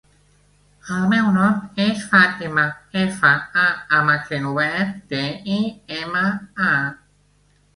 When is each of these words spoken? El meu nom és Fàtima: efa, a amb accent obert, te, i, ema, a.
El 0.93 1.03
meu 1.09 1.27
nom 1.35 1.59
és 1.83 1.99
Fàtima: 2.13 2.63
efa, 3.01 3.33
a 3.65 3.67
amb 3.99 4.15
accent 4.17 4.49
obert, 4.53 4.97
te, 5.13 5.23
i, 5.59 5.63
ema, 6.01 6.25
a. 6.73 6.75